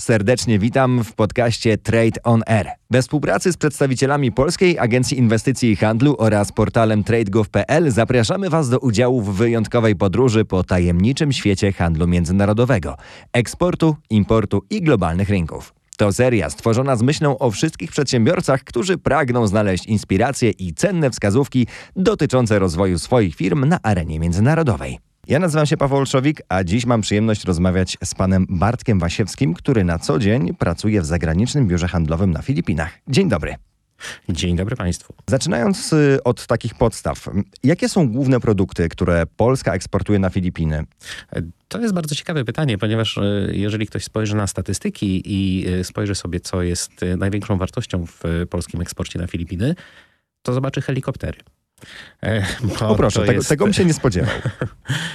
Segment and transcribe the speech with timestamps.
[0.00, 2.66] Serdecznie witam w podcaście Trade on Air.
[2.90, 8.78] We współpracy z przedstawicielami Polskiej Agencji Inwestycji i Handlu oraz portalem tradegov.pl zapraszamy Was do
[8.78, 12.96] udziału w wyjątkowej podróży po tajemniczym świecie handlu międzynarodowego,
[13.32, 15.74] eksportu, importu i globalnych rynków.
[15.96, 21.66] To seria stworzona z myślą o wszystkich przedsiębiorcach, którzy pragną znaleźć inspiracje i cenne wskazówki
[21.96, 25.07] dotyczące rozwoju swoich firm na arenie międzynarodowej.
[25.28, 29.84] Ja nazywam się Paweł Olszowik, a dziś mam przyjemność rozmawiać z panem Bartkiem Wasiewskim, który
[29.84, 32.98] na co dzień pracuje w zagranicznym biurze handlowym na Filipinach.
[33.08, 33.54] Dzień dobry.
[34.28, 35.14] Dzień dobry Państwu.
[35.26, 37.28] Zaczynając y, od takich podstaw,
[37.62, 40.84] jakie są główne produkty, które Polska eksportuje na Filipiny?
[41.68, 46.14] To jest bardzo ciekawe pytanie, ponieważ y, jeżeli ktoś spojrzy na statystyki i y, spojrzy
[46.14, 49.74] sobie, co jest największą wartością w polskim eksporcie na Filipiny,
[50.42, 51.38] to zobaczy helikoptery.
[52.22, 52.46] E,
[52.80, 53.48] o proszę, tego, jest...
[53.48, 54.34] tego bym się nie spodziewał.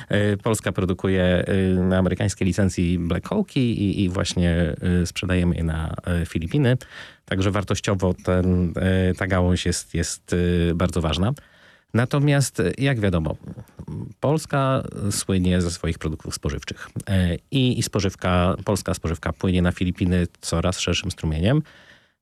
[0.10, 5.64] E, Polska produkuje y, na amerykańskiej licencji Black Hawki i, i właśnie y, sprzedajemy je
[5.64, 6.78] na y, Filipiny.
[7.26, 8.74] Także wartościowo ten,
[9.18, 10.36] ta gałąź jest, jest
[10.76, 11.34] bardzo ważna.
[11.94, 13.36] Natomiast, jak wiadomo,
[14.20, 16.90] Polska słynie ze swoich produktów spożywczych.
[17.10, 21.62] E, I, i spożywka, polska spożywka płynie na Filipiny coraz szerszym strumieniem.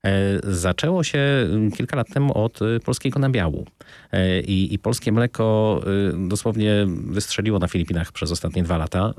[0.06, 3.66] E, zaczęło się mm, kilka lat temu od y, polskiego nabiału.
[4.12, 5.80] E, I, I, polskie mleko
[6.24, 9.14] y, dosłownie wystrzeliło na Filipinach przez ostatnie dwa lata.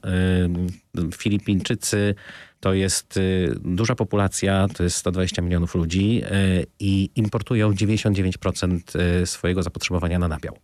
[0.98, 2.16] E, Filipińczycy
[2.59, 6.22] to jest y, duża populacja, to jest 120 milionów ludzi
[6.80, 8.80] i importują 99%
[9.26, 10.58] swojego zapotrzebowania na nabiał.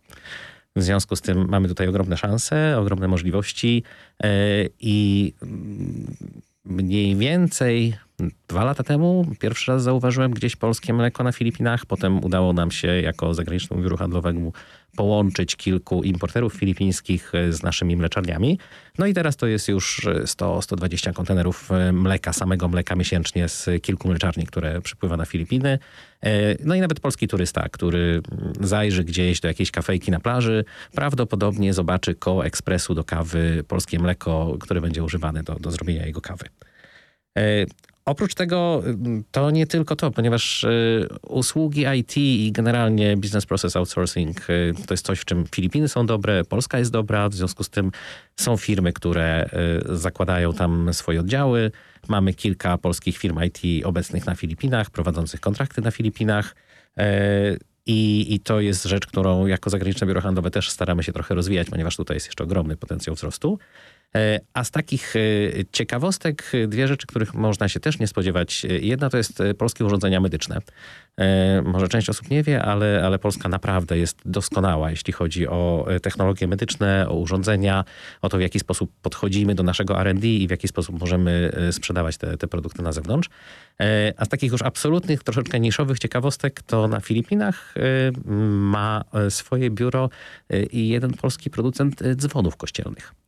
[0.76, 3.82] W związku z tym mamy tutaj ogromne szanse, ogromne możliwości
[4.80, 6.16] i mm,
[6.64, 7.94] mniej więcej
[8.48, 11.86] dwa lata temu pierwszy raz zauważyłem gdzieś polskie mleko na Filipinach.
[11.86, 14.52] Potem udało nam się jako zagranicznemu biuru handlowemu
[14.96, 18.58] połączyć kilku importerów filipińskich e, z naszymi mleczarniami.
[18.98, 24.08] No i teraz to jest już 100-120 kontenerów e, mleka, samego mleka miesięcznie z kilku
[24.08, 25.78] mleczarni, które przypływa na Filipiny.
[26.22, 26.30] E,
[26.64, 28.22] no i nawet polski turysta, który
[28.60, 34.56] zajrzy gdzieś do jakiejś kafejki na plaży, prawdopodobnie zobaczy koło ekspresu do kawy polskie mleko,
[34.60, 36.44] które będzie używane do, do zrobienia jego kawy.
[38.10, 43.76] Oprócz tego mm, to nie tylko to, ponieważ y, usługi IT i generalnie business process
[43.76, 47.64] outsourcing y, to jest coś, w czym Filipiny są dobre, Polska jest dobra, w związku
[47.64, 47.92] z tym
[48.36, 49.50] są firmy, które
[49.90, 51.70] y, zakładają tam swoje oddziały.
[52.08, 56.54] Mamy kilka polskich firm IT obecnych na Filipinach, prowadzących kontrakty na Filipinach.
[57.86, 61.70] I, I, to jest rzecz, którą jako zagraniczne biuro handlowe też staramy się trochę rozwijać,
[61.70, 63.58] ponieważ tutaj jest jeszcze ogromny potencjał wzrostu.
[64.14, 65.20] E, a z takich e,
[65.72, 68.66] ciekawostek dwie rzeczy, których można się też nie spodziewać.
[68.80, 70.58] Jedna to jest polskie urządzenia medyczne.
[71.18, 75.86] E, może część osób nie wie, ale, ale Polska naprawdę jest doskonała, jeśli chodzi o
[76.02, 77.84] technologie medyczne, o urządzenia,
[78.22, 82.16] o to, w jaki sposób podchodzimy do naszego R&D i w jaki sposób możemy sprzedawać
[82.16, 83.28] te, te produkty na zewnątrz.
[84.16, 87.74] A z takich już absolutnych, troszeczkę niszowych ciekawostek, to na Filipinach
[88.50, 90.10] ma swoje biuro
[90.72, 93.19] jeden polski producent dzwonów kościelnych.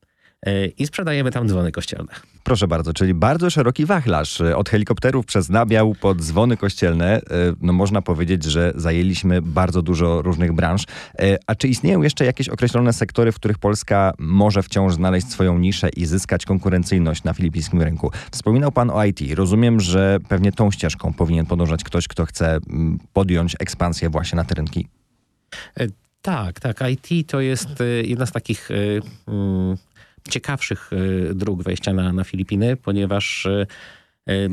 [0.47, 2.13] E, i sprzedajemy tam dzwony kościelne.
[2.45, 4.41] Proszę bardzo, czyli bardzo szeroki wachlarz.
[4.41, 7.17] E, od helikopterów przez nabiał po dzwony kościelne.
[7.17, 7.21] E,
[7.61, 10.85] no można powiedzieć, że zajęliśmy bardzo dużo różnych branż.
[11.47, 15.89] A czy istnieją jeszcze jakieś określone sektory, w których Polska może wciąż znaleźć swoją niszę
[15.89, 18.11] i zyskać konkurencyjność na filipińskim rynku?
[18.31, 19.21] Wspominał pan o IT.
[19.35, 22.59] Rozumiem, że pewnie tą ścieżką powinien podążać ktoś, kto chce
[23.13, 24.89] podjąć ekspansję właśnie na te rynki.
[26.23, 26.81] Tak, tak.
[26.91, 28.69] IT to jest jedna z takich
[30.31, 30.91] ciekawszych
[31.31, 34.49] e, dróg wejścia na, na Filipiny, ponieważ e,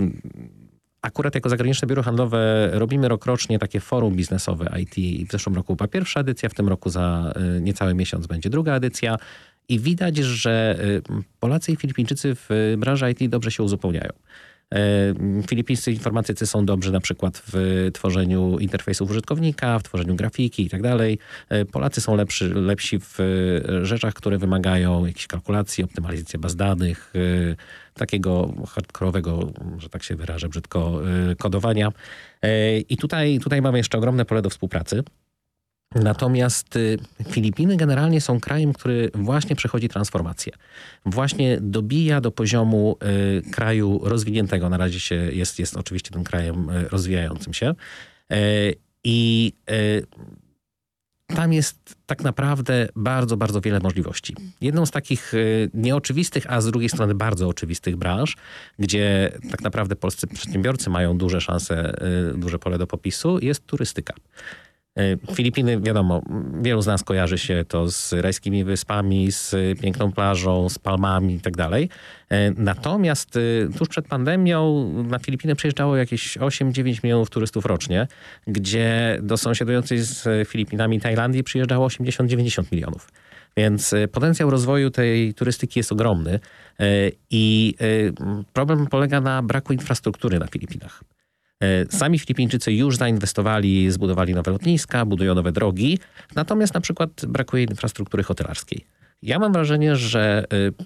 [1.02, 5.28] Akurat jako zagraniczne biuro handlowe robimy rokrocznie takie forum biznesowe IT.
[5.30, 8.76] W zeszłym roku była pierwsza edycja, w tym roku za e, niecały miesiąc będzie druga
[8.76, 9.18] edycja.
[9.70, 10.78] I widać, że
[11.40, 14.12] Polacy i Filipińczycy w branży IT dobrze się uzupełniają.
[14.76, 15.14] E,
[15.48, 20.82] filipińscy informatycy są dobrzy na przykład w tworzeniu interfejsów użytkownika, w tworzeniu grafiki i tak
[20.82, 21.20] dalej.
[21.50, 23.18] E, Polacy są lepszy, lepsi w
[23.84, 27.56] rzeczach, które wymagają jakiejś kalkulacji, optymalizacji baz danych, e,
[27.94, 31.02] takiego hardkorowego, że tak się wyrażę brzydko,
[31.40, 31.92] kodowania.
[32.90, 35.04] I tutaj, tutaj mamy jeszcze ogromne pole do współpracy.
[35.96, 36.98] Natomiast y,
[37.30, 40.54] Filipiny generalnie są krajem, który właśnie przechodzi transformację.
[41.06, 42.98] Właśnie dobija do poziomu
[43.48, 44.70] y, kraju rozwiniętego.
[44.70, 47.76] Na razie się jest, jest oczywiście tym krajem y, rozwijającym się.
[49.04, 49.54] I
[51.28, 54.36] tam jest tak naprawdę bardzo, bardzo wiele możliwości.
[54.62, 55.34] Jedną z takich
[55.74, 58.38] nieoczywistych, a z drugiej strony bardzo oczywistych branż,
[58.80, 61.94] gdzie tak naprawdę polscy przedsiębiorcy mają duże szanse,
[62.36, 64.14] duże pole do popisu, jest turystyka.
[65.34, 66.22] Filipiny, wiadomo,
[66.62, 71.40] wielu z nas kojarzy się to z rajskimi wyspami, z piękną plażą, z palmami i
[71.40, 71.90] tak dalej.
[72.58, 73.40] Natomiast
[73.78, 78.08] tuż przed pandemią na Filipiny przyjeżdżało jakieś 8-9 milionów turystów rocznie,
[78.48, 83.08] gdzie do sąsiadującej z Filipinami Tajlandii przyjeżdżało 80-90 milionów.
[83.58, 86.40] Więc e, potencjał rozwoju tej turystyki jest ogromny
[86.80, 86.86] e,
[87.30, 91.04] i e, problem polega na braku infrastruktury na Filipinach.
[91.90, 96.00] Sami Filipińczycy już zainwestowali, zbudowali nowe lotniska, budują nowe drogi,
[96.36, 98.86] natomiast na przykład brakuje infrastruktury hotelarskiej.
[99.22, 100.46] Ja mam wrażenie, że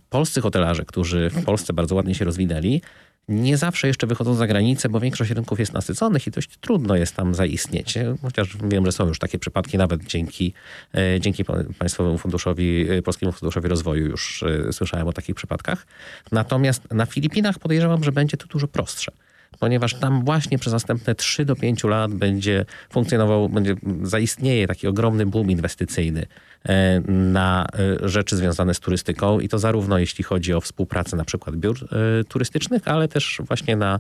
[0.10, 2.82] polscy hotelarze, którzy w Polsce bardzo ładnie się rozwinęli,
[3.28, 7.16] nie zawsze jeszcze wychodzą za granicę, bo większość rynków jest nasyconych i dość trudno jest
[7.16, 7.98] tam zaistnieć.
[8.22, 10.54] Chociaż wiem, że są już takie przypadki, nawet dzięki,
[10.96, 11.46] e, dzięki
[11.80, 15.86] Państwowemu Funduszowi, e, Polskiemu Funduszowi Rozwoju już e, słyszałem o takich przypadkach.
[16.32, 19.12] Natomiast na Filipinach podejrzewam, że będzie to dużo prostsze
[19.60, 25.26] ponieważ tam właśnie przez następne 3 do 5 lat będzie funkcjonował, będzie, zaistnieje taki ogromny
[25.26, 26.26] boom inwestycyjny
[26.64, 27.66] e, na
[28.04, 31.78] e, rzeczy związane z turystyką i to zarówno jeśli chodzi o współpracę na przykład biur
[31.84, 34.00] e, turystycznych, ale też właśnie na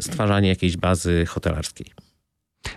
[0.00, 2.07] stwarzanie jakiejś bazy hotelarskiej.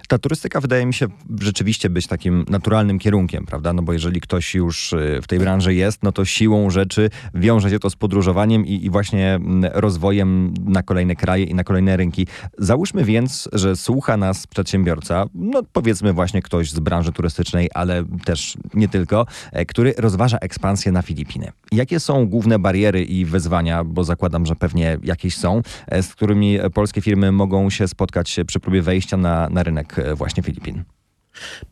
[0.07, 1.07] Ta turystyka wydaje mi się
[1.39, 3.73] rzeczywiście być takim naturalnym kierunkiem, prawda?
[3.73, 7.69] No bo jeżeli ktoś już y, w tej branży jest, no to siłą rzeczy wiąże
[7.69, 11.97] się to z podróżowaniem i, i właśnie mm, rozwojem na kolejne kraje i na kolejne
[11.97, 12.27] rynki.
[12.57, 18.57] Załóżmy więc, że słucha nas przedsiębiorca, no powiedzmy właśnie ktoś z branży turystycznej, ale też
[18.73, 21.51] nie tylko, e, który rozważa ekspansję na Filipiny.
[21.71, 26.57] Jakie są główne bariery i wyzwania, bo zakładam, że pewnie jakieś są, e, z którymi
[26.73, 30.83] polskie firmy mogą się spotkać przy próbie wejścia na, na rynek e, właśnie Filipin?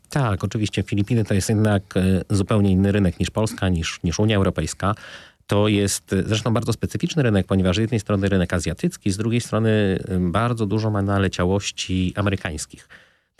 [0.08, 4.36] Tak, oczywiście Filipiny to jest jednak e, zupełnie inny rynek niż Polska, niż, niż Unia
[4.36, 4.94] Europejska.
[5.46, 9.98] To jest zresztą bardzo specyficzny rynek, ponieważ z jednej strony rynek azjatycki, z drugiej strony
[10.20, 12.88] bardzo dużo ma naleciałości amerykańskich.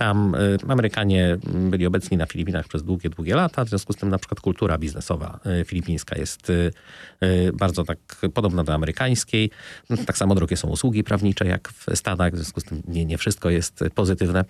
[0.00, 4.08] Tam y, Amerykanie byli obecni na Filipinach przez długie, długie lata, w związku z tym
[4.08, 6.72] na przykład kultura biznesowa y, filipińska jest y,
[7.54, 7.98] bardzo tak
[8.34, 9.50] podobna do amerykańskiej.
[10.06, 13.18] Tak samo drogie są usługi prawnicze jak w Stanach, w związku z tym nie, nie
[13.18, 14.44] wszystko jest pozytywne.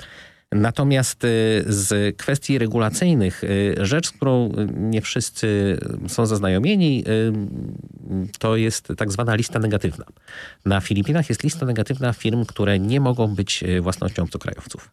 [0.52, 1.22] Natomiast
[1.66, 3.42] z kwestii regulacyjnych,
[3.80, 7.04] rzecz, z którą nie wszyscy są zaznajomieni,
[8.38, 10.04] to jest tak zwana lista negatywna.
[10.64, 14.90] Na Filipinach jest lista negatywna firm, które nie mogą być własnością obcokrajowców.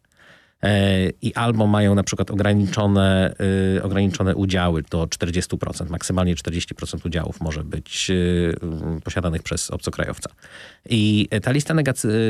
[0.64, 3.36] E, i albo mają na przykład ograniczone,
[3.78, 8.56] y, ograniczone udziały do 40%, maksymalnie 40% udziałów może być y,
[9.04, 10.30] posiadanych przez obcokrajowca.
[10.90, 11.74] I ta lista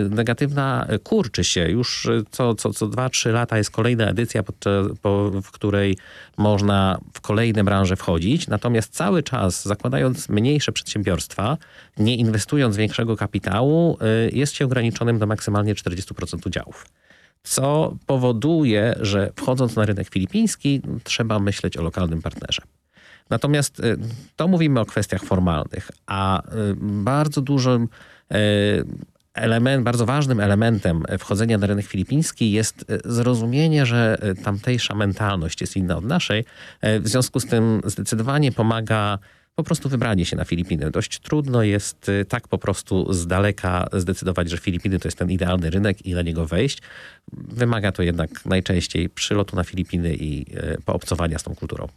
[0.10, 1.70] negatywna kurczy się.
[1.70, 4.44] Już co, co, co 2-3 lata jest kolejna edycja,
[5.02, 5.98] po, w której
[6.38, 8.48] można w kolejne branże wchodzić.
[8.48, 11.58] Natomiast cały czas zakładając mniejsze przedsiębiorstwa,
[11.98, 13.98] nie inwestując większego kapitału,
[14.28, 16.86] y, jest się ograniczonym do maksymalnie 40% udziałów
[17.44, 22.62] co powoduje, że wchodząc na rynek filipiński, trzeba myśleć o lokalnym partnerze.
[23.30, 23.98] Natomiast y,
[24.36, 26.44] to mówimy o kwestiach formalnych, a y,
[26.82, 27.90] bardzo dużym
[28.32, 28.38] y,
[29.34, 35.98] element, bardzo ważnym elementem wchodzenia na rynek filipiński jest zrozumienie, że tamtejsza mentalność jest inna
[35.98, 36.46] od naszej.
[36.84, 39.20] W związku z tym zdecydowanie pomaga
[39.58, 40.92] po prostu wybranie się na Filipiny.
[40.92, 45.32] Dość trudno jest y, tak po prostu z daleka zdecydować, że Filipiny to jest ten
[45.32, 46.82] idealny rynek i na niego wejść.
[47.34, 51.88] Wymaga to jednak najczęściej przylotu na Filipiny i y, poobcowania z tą kulturą.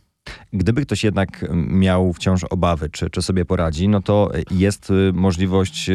[0.53, 5.91] Gdyby ktoś jednak miał wciąż obawy, czy, czy sobie poradzi, no to jest y, możliwość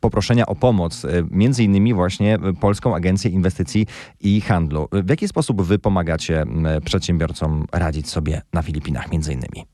[0.00, 3.86] poproszenia o pomoc, między innymi właśnie Polską Agencję Inwestycji
[4.20, 4.88] i Handlu.
[4.92, 6.44] W jaki sposób wy pomagacie
[6.84, 9.66] przedsiębiorcom radzić sobie na Filipinach między innymi?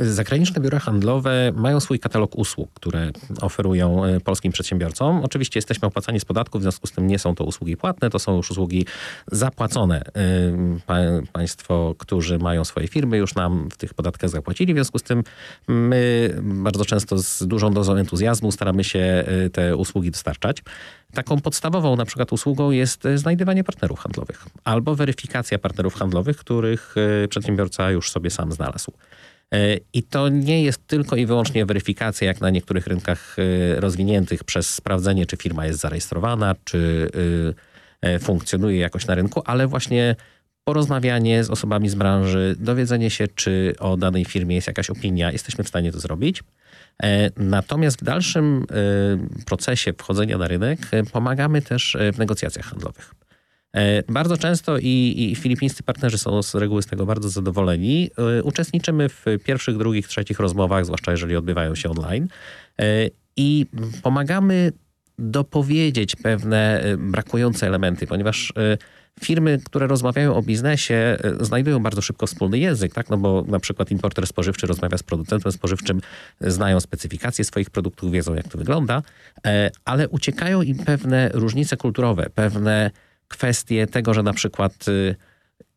[0.00, 5.24] Zagraniczne biura handlowe mają swój katalog usług, które oferują e, polskim przedsiębiorcom.
[5.24, 8.18] Oczywiście jesteśmy opłacani z podatku, w związku z tym nie są to usługi płatne, to
[8.18, 8.86] są już usługi
[9.32, 10.02] zapłacone.
[10.86, 15.02] E, państwo, którzy mają swoje firmy, już nam w tych podatkach zapłacili, w związku z
[15.02, 15.22] tym
[15.68, 20.62] my bardzo często z dużą dozą entuzjazmu staramy się e, te usługi dostarczać.
[21.14, 26.94] Taką podstawową na przykład usługą jest znajdywanie partnerów handlowych albo weryfikacja partnerów handlowych, których
[27.28, 28.92] przedsiębiorca już sobie sam znalazł.
[29.54, 34.44] E, I to nie jest tylko i wyłącznie weryfikacja, jak na niektórych rynkach e, rozwiniętych,
[34.44, 37.10] przez sprawdzenie, czy firma jest zarejestrowana, czy
[38.02, 40.16] e, funkcjonuje jakoś na rynku, ale właśnie
[40.64, 45.64] porozmawianie z osobami z branży, dowiedzenie się, czy o danej firmie jest jakaś opinia, jesteśmy
[45.64, 46.42] w stanie to zrobić.
[47.36, 48.66] Natomiast w dalszym
[49.46, 50.78] procesie wchodzenia na rynek
[51.12, 53.14] pomagamy też w negocjacjach handlowych.
[53.76, 58.10] E, bardzo często i, i filipińscy partnerzy są z reguły z tego bardzo zadowoleni.
[58.38, 62.28] E, uczestniczymy w pierwszych, drugich, trzecich rozmowach, zwłaszcza jeżeli odbywają się online.
[62.80, 62.84] E,
[63.36, 63.66] I
[64.02, 64.72] pomagamy
[65.18, 68.52] dopowiedzieć pewne brakujące elementy, ponieważ
[69.20, 73.10] firmy, które rozmawiają o biznesie, znajdują bardzo szybko wspólny język, tak?
[73.10, 76.00] No bo na przykład importer spożywczy rozmawia z producentem spożywczym,
[76.40, 79.02] znają specyfikacje swoich produktów, wiedzą jak to wygląda,
[79.84, 82.90] ale uciekają im pewne różnice kulturowe, pewne
[83.30, 84.86] kwestie tego, że na przykład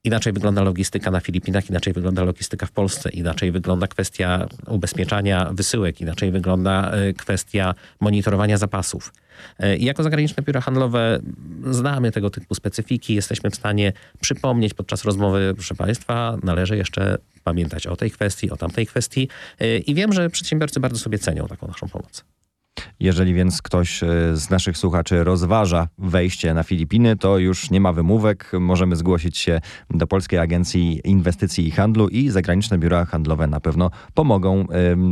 [0.05, 6.01] Inaczej wygląda logistyka na Filipinach, inaczej wygląda logistyka w Polsce, inaczej wygląda kwestia ubezpieczania wysyłek,
[6.01, 9.13] inaczej wygląda e, kwestia monitorowania zapasów.
[9.59, 11.19] E, I jako zagraniczne biuro handlowe
[11.71, 17.87] znamy tego typu specyfiki, jesteśmy w stanie przypomnieć podczas rozmowy, proszę Państwa, należy jeszcze pamiętać
[17.87, 19.29] o tej kwestii, o tamtej kwestii.
[19.85, 22.23] I wiem, że przedsiębiorcy bardzo sobie cenią taką naszą pomoc.
[22.99, 27.93] Jeżeli więc ktoś e, z naszych słuchaczy rozważa wejście na Filipiny, to już nie ma
[27.93, 28.51] wymówek.
[28.59, 33.91] Możemy zgłosić się do Polskiej Agencji Inwestycji i Handlu i zagraniczne biura handlowe na pewno
[34.13, 34.65] pomogą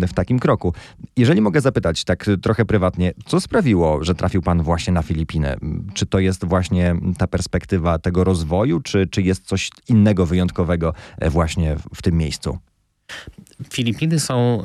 [0.07, 0.73] w takim kroku.
[1.17, 5.55] Jeżeli mogę zapytać tak trochę prywatnie, co sprawiło, że trafił pan właśnie na Filipiny?
[5.93, 11.29] Czy to jest właśnie ta perspektywa tego rozwoju, czy, czy jest coś innego wyjątkowego e,
[11.29, 12.57] właśnie w tym miejscu?
[13.69, 14.63] Filipiny są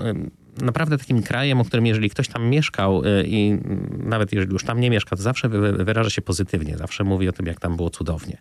[0.62, 3.58] naprawdę takim krajem, o którym jeżeli ktoś tam mieszkał y, i
[3.98, 7.46] nawet jeżeli już tam nie mieszka, to zawsze wyraża się pozytywnie, zawsze mówi o tym,
[7.46, 8.38] jak tam było cudownie.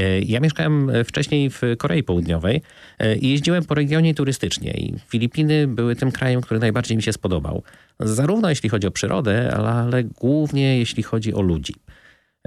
[0.00, 2.62] Y, ja mieszkałem wcześniej w Korei Południowej
[3.02, 7.12] y, i jeździłem po regionie turystycznie i Filipiny były tym krajem, który najbardziej mi się
[7.12, 7.62] spodobał.
[8.00, 11.74] Zarówno jeśli chodzi o przyrodę, ale głównie jeśli chodzi o ludzi.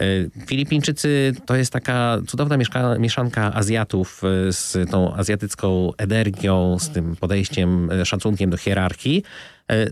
[0.02, 6.90] E, Filipińczycy to jest taka cudowna mieszka, mieszanka Azjatów e, z tą azjatycką energią, z
[6.90, 9.24] tym podejściem, e, szacunkiem do hierarchii,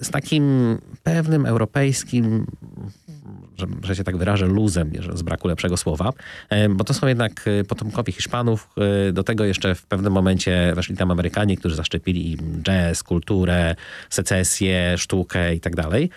[0.02, 2.46] z takim pewnym europejskim,
[3.58, 6.14] że, że się tak wyrażę, luzem, z braku lepszego słowa,
[6.70, 8.70] bo to są jednak potomkowie Hiszpanów.
[9.14, 13.76] Do tego jeszcze w pewnym momencie weszli tam Amerykanie, którzy zaszczepili im jazz, kulturę,
[14.10, 16.10] secesję, sztukę i tak dalej.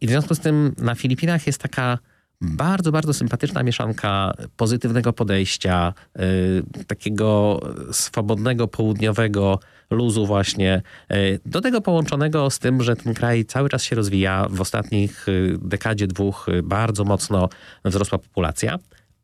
[0.00, 1.98] I w związku z tym na Filipinach jest taka
[2.40, 7.60] bardzo, bardzo sympatyczna mieszanka pozytywnego podejścia, y, takiego
[7.92, 10.82] swobodnego, południowego luzu właśnie.
[11.12, 14.46] Y, do tego połączonego z tym, że ten kraj cały czas się rozwija.
[14.50, 17.48] W ostatnich y, dekadzie, dwóch bardzo mocno
[17.84, 18.78] wzrosła populacja.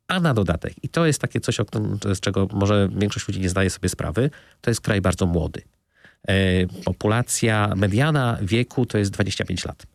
[0.09, 1.57] A na dodatek, i to jest takie coś,
[2.15, 5.63] z czego może większość ludzi nie zdaje sobie sprawy, to jest kraj bardzo młody.
[6.85, 9.87] Populacja mediana wieku to jest 25 lat.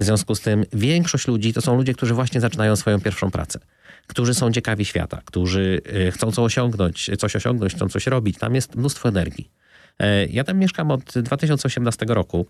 [0.00, 3.58] W związku z tym większość ludzi to są ludzie, którzy właśnie zaczynają swoją pierwszą pracę,
[4.06, 8.38] którzy są ciekawi świata, którzy y, chcą coś osiągnąć, coś osiągnąć, chcą coś robić.
[8.38, 9.50] Tam jest mnóstwo energii.
[9.98, 12.46] E, ja tam mieszkam od 2018 roku.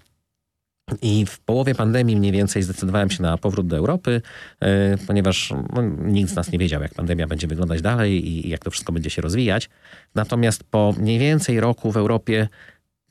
[1.03, 4.23] I w połowie pandemii mniej więcej zdecydowałem się na powrót do Europy,
[4.61, 8.65] e, ponieważ no, nikt z nas nie wiedział, jak pandemia będzie wyglądać dalej i jak
[8.65, 9.69] to wszystko będzie się rozwijać.
[10.15, 12.49] Natomiast po mniej więcej roku w Europie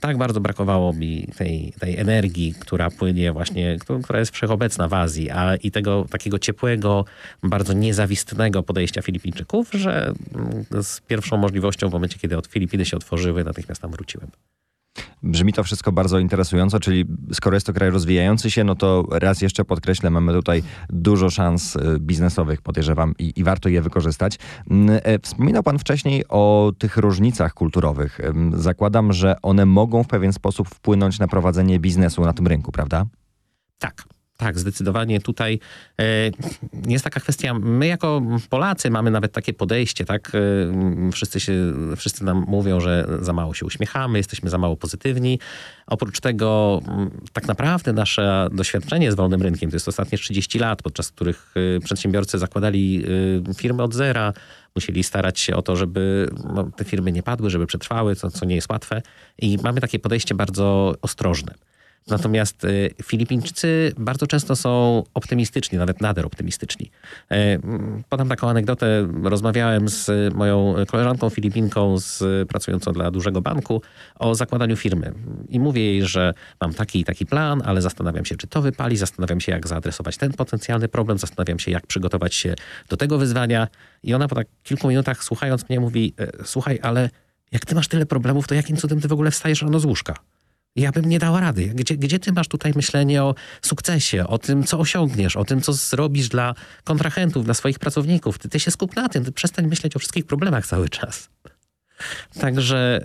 [0.08, 5.32] tak bardzo brakowało mi tej, tej energii, która płynie właśnie, która jest wszechobecna w Azji,
[5.32, 7.06] a i tego takiego ciepłego,
[7.44, 12.98] bardzo niezawistnego podejścia Filipińczyków, że mm, z pierwszą możliwością w momencie, kiedy od Filipiny się
[12.98, 14.28] otworzyły, natychmiast tam wróciłem.
[15.24, 19.42] Brzmi to wszystko bardzo interesująco, czyli skoro jest to kraj rozwijający się, no to raz
[19.42, 24.40] jeszcze podkreślę, mamy tutaj dużo szans y, biznesowych, podejrzewam, i, i warto je wykorzystać.
[24.72, 28.20] Mm, e, wspominał Pan wcześniej o tych różnicach kulturowych.
[28.54, 33.06] Zakładam, że one mogą w pewien sposób wpłynąć na prowadzenie biznesu na tym rynku, prawda?
[33.80, 34.04] Tak,
[34.38, 35.60] tak, zdecydowanie tutaj
[36.00, 36.32] e,
[36.88, 37.54] jest taka kwestia.
[37.54, 40.32] My jako Polacy mamy nawet takie podejście, tak?
[40.36, 41.54] E, wszyscy, się,
[41.98, 45.40] wszyscy nam mówią, że za mało się uśmiechamy, jesteśmy za mało pozytywni.
[45.88, 46.82] Oprócz tego,
[47.34, 51.80] tak naprawdę nasze doświadczenie z wolnym rynkiem to jest ostatnie 30 lat, podczas których e,
[51.80, 53.06] przedsiębiorcy zakładali
[53.58, 54.34] firmy od zera,
[54.76, 58.46] musieli starać się o to, żeby no, te firmy nie padły, żeby przetrwały, co, co
[58.46, 59.02] nie jest łatwe.
[59.38, 61.54] I mamy takie podejście bardzo ostrożne.
[62.08, 66.92] Natomiast y, Filipińczycy bardzo często są optymistyczni, nawet nader optymistyczni.
[67.32, 67.36] Y,
[68.10, 69.08] podam taką anegdotę.
[69.24, 73.82] Rozmawiałem z moją koleżanką Filipinką, z, pracującą dla dużego banku,
[74.20, 75.14] o zakładaniu firmy.
[75.50, 78.98] I mówię jej, że mam taki i taki plan, ale zastanawiam się, czy to wypali,
[78.98, 82.56] zastanawiam się, jak zaadresować ten potencjalny problem, zastanawiam się, jak przygotować się
[82.90, 83.68] do tego wyzwania.
[84.04, 87.10] I ona po tak kilku minutach, słuchając mnie, mówi: e, Słuchaj, ale
[87.52, 90.35] jak ty masz tyle problemów, to jakim cudem ty w ogóle wstajesz rano z łóżka?
[90.76, 91.66] Ja bym nie dała rady.
[91.66, 95.74] Gdzie, gdzie ty masz tutaj myślenie o sukcesie, o tym, co osiągniesz, o tym, co
[95.74, 98.40] zrobisz dla kontrahentów, dla swoich pracowników?
[98.40, 101.30] Ty, ty się skup na tym, ty przestań myśleć o wszystkich problemach cały czas.
[102.40, 103.02] Także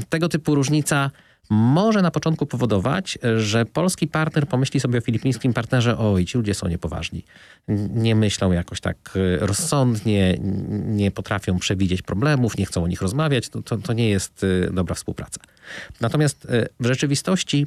[0.00, 1.10] y, tego typu różnica
[1.50, 6.54] może na początku powodować, że polski partner pomyśli sobie o filipińskim partnerze, oj, ci ludzie
[6.54, 7.24] są niepoważni.
[7.94, 10.38] Nie myślą jakoś tak e, rozsądnie,
[10.86, 13.48] nie potrafią przewidzieć problemów, nie chcą o nich rozmawiać.
[13.48, 15.40] To, to, to nie jest e, dobra współpraca.
[16.00, 17.66] Natomiast e, w rzeczywistości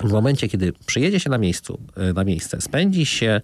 [0.00, 1.80] W momencie, kiedy przyjedzie się na, miejscu,
[2.14, 3.40] na miejsce, spędzi się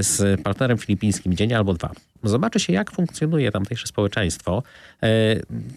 [0.00, 1.92] z partnerem filipińskim dzień albo dwa,
[2.22, 4.62] zobaczy się, jak funkcjonuje tamtejsze społeczeństwo,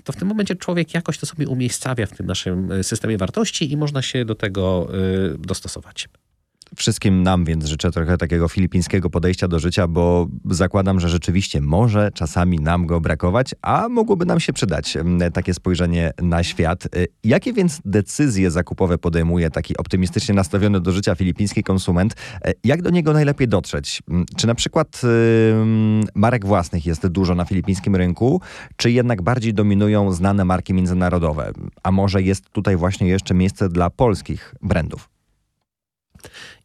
[0.03, 3.77] to w tym momencie człowiek jakoś to sobie umiejscawia w tym naszym systemie wartości i
[3.77, 4.87] można się do tego
[5.37, 6.09] dostosować.
[6.75, 12.11] Wszystkim nam więc życzę trochę takiego filipińskiego podejścia do życia, bo zakładam, że rzeczywiście może
[12.13, 16.95] czasami nam go brakować, a mogłoby nam się przydać mm, takie spojrzenie na świat.
[16.95, 22.15] Y, jakie więc decyzje zakupowe podejmuje taki optymistycznie nastawiony do życia filipiński konsument?
[22.47, 24.03] Y, jak do niego najlepiej dotrzeć?
[24.09, 25.01] Mm, czy na przykład
[26.15, 28.41] marek własnych jest dużo na filipińskim rynku,
[28.75, 31.51] czy jednak bardziej dominują znane marki międzynarodowe?
[31.83, 35.18] A może jest tutaj właśnie jeszcze miejsce dla polskich brandów?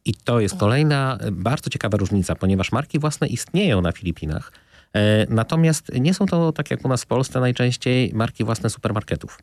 [0.05, 4.51] I to jest kolejna e, bardzo ciekawa różnica, ponieważ marki własne istnieją na Filipinach.
[4.93, 9.39] E, natomiast nie są to, tak jak u nas w Polsce, najczęściej marki własne supermarketów.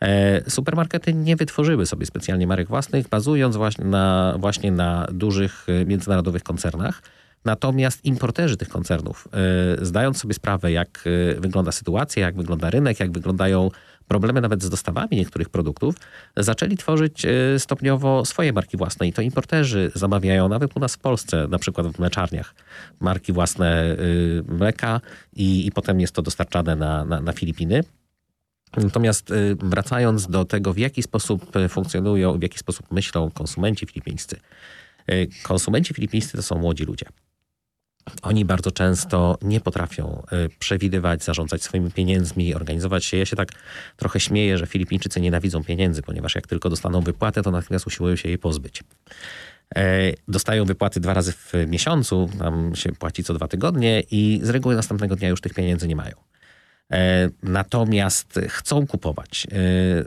[0.00, 6.42] E, supermarkety nie wytworzyły sobie specjalnie marek własnych, bazując właśnie na, właśnie na dużych międzynarodowych
[6.42, 7.02] koncernach.
[7.44, 9.28] Natomiast importerzy tych koncernów,
[9.82, 11.04] zdając sobie sprawę, jak
[11.38, 13.70] wygląda sytuacja, jak wygląda rynek, jak wyglądają
[14.10, 15.94] problemy nawet z dostawami niektórych produktów,
[16.36, 20.98] zaczęli tworzyć e, stopniowo swoje marki własne i to importerzy zamawiają nawet u nas w
[20.98, 22.54] Polsce, na przykład w mleczarniach,
[23.00, 23.96] marki własne e,
[24.54, 25.00] mleka
[25.32, 27.84] i, i potem jest to dostarczane na, na, na Filipiny.
[28.76, 34.36] Natomiast e, wracając do tego, w jaki sposób funkcjonują, w jaki sposób myślą konsumenci filipińscy.
[35.42, 37.06] Konsumenci filipińscy to są młodzi ludzie.
[38.22, 43.16] Oni bardzo często nie potrafią y, przewidywać, zarządzać swoimi pieniędzmi, organizować się.
[43.16, 43.48] Ja się tak
[43.96, 48.28] trochę śmieję, że Filipińczycy nienawidzą pieniędzy, ponieważ jak tylko dostaną wypłatę, to natychmiast usiłują się
[48.28, 48.82] jej pozbyć.
[49.76, 54.48] E, dostają wypłaty dwa razy w miesiącu, tam się płaci co dwa tygodnie i z
[54.48, 56.14] reguły następnego dnia już tych pieniędzy nie mają.
[56.92, 59.46] E, natomiast chcą kupować.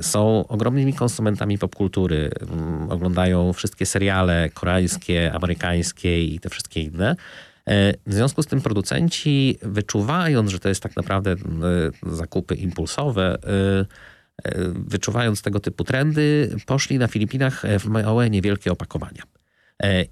[0.01, 2.31] Są ogromnymi konsumentami popkultury.
[2.41, 7.15] Mm, oglądają wszystkie seriale koreańskie, amerykańskie i te wszystkie inne.
[7.67, 11.35] E, w związku z tym producenci, wyczuwając, że to jest tak naprawdę e,
[12.11, 13.85] zakupy impulsowe, e,
[14.73, 19.23] wyczuwając tego typu trendy, poszli na Filipinach w małe, niewielkie opakowania.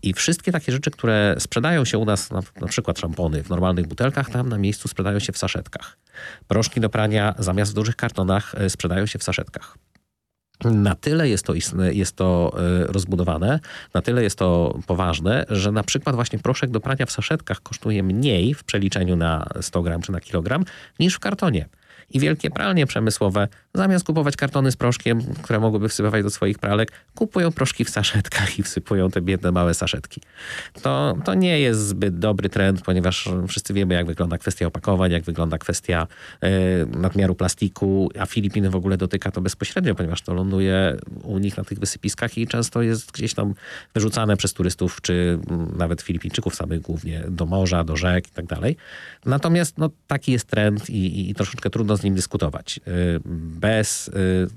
[0.04, 3.88] I wszystkie takie rzeczy, które sprzedają się u nas, na, na, przykład szampony w normalnych
[3.88, 5.98] butelkach, tam na miejscu sprzedają się w saszetkach.
[6.48, 9.78] Proszki do prania zamiast w dużych kartonach sprzedają się w saszetkach
[10.64, 11.54] na tyle jest to,
[11.92, 13.60] jest to e, rozbudowane,
[13.94, 18.04] na tyle jest to poważne, że na przykład właśnie proszek do prania w saszetkach kosztuje
[18.04, 20.66] mniej w przeliczeniu na 100 gram czy na kilogram
[21.00, 21.66] niż w kartonie
[22.14, 26.92] i wielkie pralnie przemysłowe, zamiast kupować kartony z proszkiem, które mogłyby wsypywać do swoich pralek,
[27.16, 30.22] kupują proszki w saszetkach i wsypują te biedne małe saszetki.
[30.82, 35.24] To, to nie jest zbyt dobry trend, ponieważ wszyscy wiemy, jak wygląda kwestia opakowań, jak
[35.24, 36.08] wygląda kwestia
[36.44, 36.48] y,
[36.98, 41.64] nadmiaru plastiku, a Filipiny w ogóle dotyka to bezpośrednio, ponieważ to ląduje u nich na
[41.64, 43.54] tych wysypiskach i często jest gdzieś tam
[43.94, 45.40] wyrzucane przez turystów, czy
[45.78, 48.78] nawet Filipińczyków samych głównie do morza, do rzek i tak dalej.
[49.26, 52.80] Natomiast no, taki jest trend i, i troszeczkę trudno z nim dyskutować.
[52.88, 53.20] Y,
[53.60, 54.48] bez y,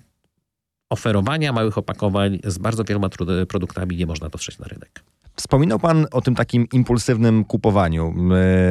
[0.94, 3.09] oferowania małych opakowań z bardzo wieloma
[3.48, 5.04] produktami nie można dotrzeć na rynek.
[5.37, 8.14] Wspominał Pan o tym takim impulsywnym kupowaniu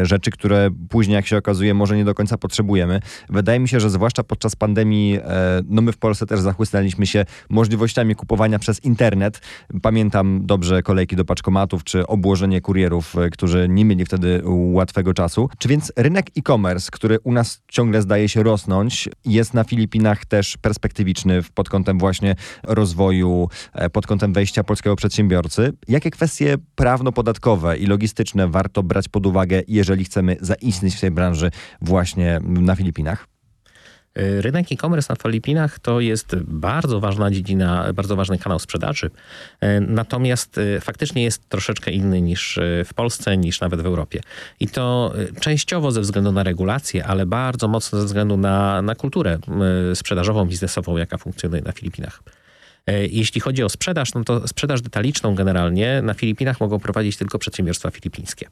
[0.02, 3.00] e, rzeczy, które później, jak się okazuje, może nie do końca potrzebujemy.
[3.30, 7.26] Wydaje mi się, że zwłaszcza podczas pandemii, e, no my w Polsce też zachłysnęliśmy się
[7.50, 9.42] możliwościami kupowania przez internet.
[9.82, 15.50] Pamiętam dobrze kolejki do paczkomatów, czy obłożenie kurierów, e, którzy nie mieli wtedy łatwego czasu.
[15.58, 20.58] Czy więc rynek e-commerce, który u nas ciągle zdaje się rosnąć, jest na Filipinach też
[20.58, 22.13] perspektywiczny pod kątem właśnie
[22.64, 23.50] rozwoju,
[23.94, 25.74] pod kątem wejścia polskiego przedsiębiorcy?
[25.88, 31.52] Jakie kwestie prawno-podatkowe i logistyczne warto brać pod uwagę, jeżeli chcemy zaistnieć w tej branży
[31.82, 33.33] właśnie na Filipinach?
[34.16, 39.10] Rynek e-commerce na Filipinach to jest bardzo ważna dziedzina, bardzo ważny kanał sprzedaży.
[39.82, 44.22] Natomiast e, faktycznie jest troszeczkę inny niż w Polsce, niż nawet w Europie.
[44.60, 49.40] I to częściowo ze względu na regulacje, ale bardzo mocno ze względu na, na kulturę
[49.94, 52.24] sprzedażową, biznesową, jaka funkcjonuje na Filipinach.
[52.88, 57.40] E, jeśli chodzi o sprzedaż, no to sprzedaż detaliczną generalnie na Filipinach mogą prowadzić tylko
[57.40, 58.48] przedsiębiorstwa filipińskie.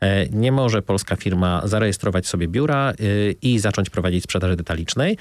[0.00, 2.94] E, nie może polska firma zarejestrować sobie biura e,
[3.42, 5.18] i zacząć prowadzić sprzedaży detalicznej,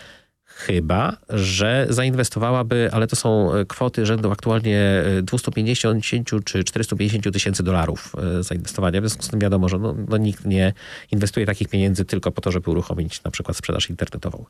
[0.57, 7.63] Chyba, że zainwestowałaby, ale to są e, kwoty rzędu aktualnie 250 e, czy 450 tysięcy
[7.63, 9.01] dolarów e, zainwestowania.
[9.01, 10.73] W związku z tym wiadomo, że no, no nikt nie
[11.11, 14.45] inwestuje takich pieniędzy tylko po to, żeby uruchomić na przykład sprzedaż internetową.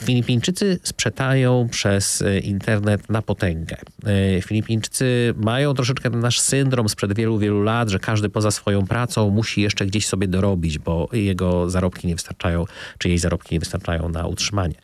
[0.00, 3.76] Filipińczycy sprzedają przez internet na potęgę.
[4.42, 9.62] Filipińczycy mają troszeczkę nasz syndrom sprzed wielu, wielu lat, że każdy poza swoją pracą musi
[9.62, 12.64] jeszcze gdzieś sobie dorobić, bo jego zarobki nie wystarczają,
[12.98, 14.74] czy jej zarobki nie wystarczają na utrzymanie.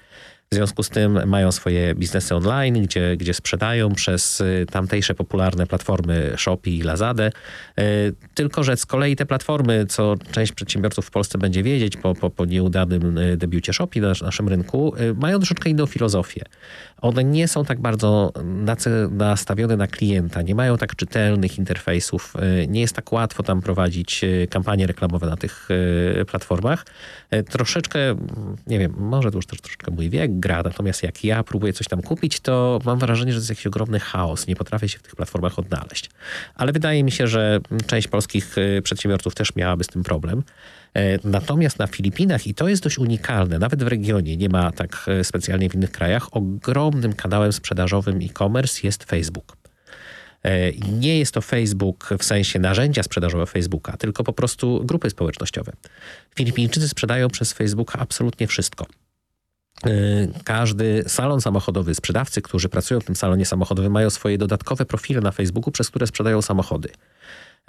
[0.52, 6.32] W związku z tym mają swoje biznesy online, gdzie, gdzie sprzedają przez tamtejsze popularne platformy
[6.36, 7.30] Shopee i Lazadę.
[8.34, 12.30] Tylko, że z kolei te platformy, co część przedsiębiorców w Polsce będzie wiedzieć po, po,
[12.30, 16.42] po nieudanym debiucie Shopee na naszym rynku, mają troszeczkę inną filozofię.
[17.04, 18.32] One nie są tak bardzo
[19.10, 22.34] nastawione na klienta, nie mają tak czytelnych interfejsów,
[22.68, 25.68] nie jest tak łatwo tam prowadzić kampanie reklamowe na tych
[26.30, 26.86] platformach.
[27.50, 27.98] Troszeczkę,
[28.66, 31.88] nie wiem, może to już też troszeczkę mój wiek gra, natomiast jak ja próbuję coś
[31.88, 34.46] tam kupić, to mam wrażenie, że to jest jakiś ogromny chaos.
[34.46, 36.10] Nie potrafię się w tych platformach odnaleźć.
[36.54, 40.42] Ale wydaje mi się, że część polskich przedsiębiorców też miałaby z tym problem.
[41.24, 45.70] Natomiast na Filipinach, i to jest dość unikalne, nawet w regionie, nie ma tak specjalnie
[45.70, 49.56] w innych krajach, ogromnym kanałem sprzedażowym e-commerce jest Facebook.
[50.92, 55.72] Nie jest to Facebook w sensie narzędzia sprzedażowe Facebooka, tylko po prostu grupy społecznościowe.
[56.36, 58.86] Filipińczycy sprzedają przez Facebooka absolutnie wszystko.
[60.44, 65.30] Każdy salon samochodowy, sprzedawcy, którzy pracują w tym salonie samochodowym, mają swoje dodatkowe profile na
[65.30, 66.88] Facebooku, przez które sprzedają samochody.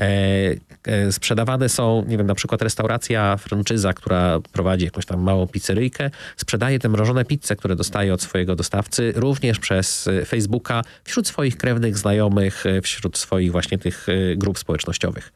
[0.01, 0.55] E,
[0.87, 6.09] e, sprzedawane są, nie wiem, na przykład restauracja franczyza, która prowadzi jakąś tam małą pizzeryjkę,
[6.37, 11.57] sprzedaje te mrożone pizze, które dostaje od swojego dostawcy, również przez e, Facebooka, wśród swoich
[11.57, 15.33] krewnych, znajomych, wśród swoich właśnie tych grup społecznościowych.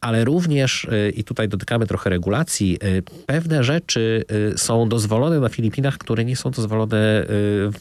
[0.00, 2.78] Ale również, i tutaj dotykamy trochę regulacji,
[3.26, 4.24] pewne rzeczy
[4.56, 7.26] są dozwolone na Filipinach, które nie są dozwolone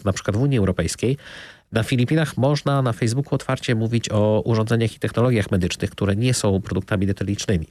[0.05, 1.17] na przykład w Unii Europejskiej.
[1.71, 6.61] Na Filipinach można na Facebooku otwarcie mówić o urządzeniach i technologiach medycznych, które nie są
[6.61, 7.67] produktami detalicznymi.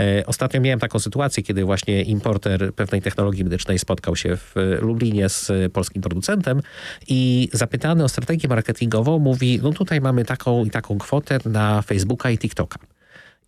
[0.00, 5.28] E, ostatnio miałem taką sytuację, kiedy właśnie importer pewnej technologii medycznej spotkał się w Lublinie
[5.28, 6.62] z polskim producentem
[7.08, 12.30] i zapytany o strategię marketingową mówi, no tutaj mamy taką i taką kwotę na Facebooka
[12.30, 12.78] i TikToka.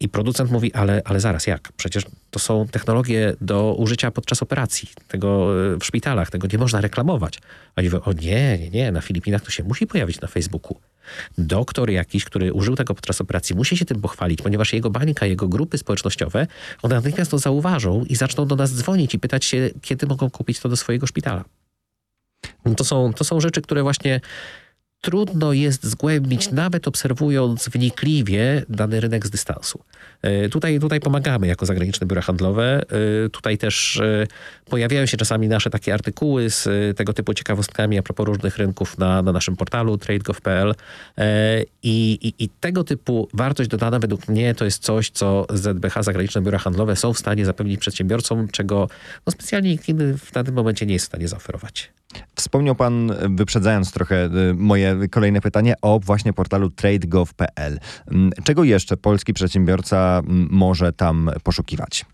[0.00, 1.72] I producent mówi, ale, ale zaraz, jak?
[1.76, 6.80] Przecież to są technologie do użycia podczas operacji, tego e, w szpitalach, tego nie można
[6.80, 7.38] reklamować.
[7.76, 10.80] A oni mówią, o nie, nie, nie, na Filipinach to się musi pojawić na Facebooku.
[11.38, 15.48] Doktor jakiś, który użył tego podczas operacji, musi się tym pochwalić, ponieważ jego bańka, jego
[15.48, 16.46] grupy społecznościowe,
[16.82, 20.60] one natychmiast to zauważą i zaczną do nas dzwonić i pytać się, kiedy mogą kupić
[20.60, 21.44] to do swojego szpitala.
[22.76, 24.20] To są, to są rzeczy, które właśnie
[25.00, 29.80] trudno jest zgłębić, nawet obserwując wnikliwie dany rynek z dystansu.
[30.22, 32.82] E, tutaj, tutaj pomagamy jako zagraniczne biura handlowe.
[33.26, 34.26] E, tutaj też e,
[34.64, 39.22] pojawiają się czasami nasze takie artykuły z tego typu ciekawostkami a propos różnych rynków na,
[39.22, 40.74] na naszym portalu trade.gov.pl
[41.82, 46.42] I, i, i tego typu wartość dodana według mnie to jest coś, co ZBH, zagraniczne
[46.42, 48.88] biura handlowe są w stanie zapewnić przedsiębiorcom, czego
[49.26, 51.90] no, specjalnie nikt inny w danym momencie nie jest w stanie zaoferować.
[52.34, 57.78] Wspomniał Pan, wyprzedzając trochę moje kolejne pytanie, o właśnie portalu trade.gov.pl.
[58.44, 62.04] Czego jeszcze polski przedsiębiorca może tam poszukiwać?